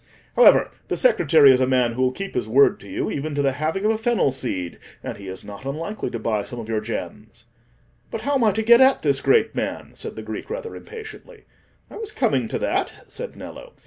[0.35, 3.51] However, the secretary is a man who'll keep his word to you, even to the
[3.51, 6.81] halving of a fennel seed; and he is not unlikely to buy some of your
[6.81, 7.45] gems."
[8.09, 11.45] "But how am I to get at this great man?" said the Greek, rather impatiently.
[11.91, 13.73] "I was coming to that," said Nello.